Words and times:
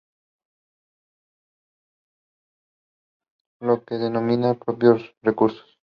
Es 3.61 3.67
lo 3.67 3.83
que 3.85 3.97
se 3.97 4.03
denomina 4.05 4.53
recursos 4.65 5.13
propios. 5.21 5.77